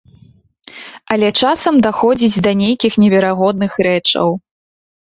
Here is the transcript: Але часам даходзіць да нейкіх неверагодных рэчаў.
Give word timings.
Але 1.15 1.29
часам 1.43 1.75
даходзіць 1.89 2.43
да 2.49 2.57
нейкіх 2.65 2.93
неверагодных 3.05 3.71
рэчаў. 3.91 4.27